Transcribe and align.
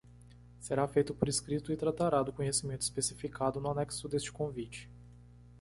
Será 0.59 0.87
feito 0.87 1.13
por 1.13 1.29
escrito 1.29 1.71
e 1.71 1.77
tratará 1.77 2.23
do 2.23 2.33
conhecimento 2.33 2.81
especificado 2.81 3.61
no 3.61 3.69
anexo 3.69 4.09
deste 4.09 4.31
convite. 4.31 4.89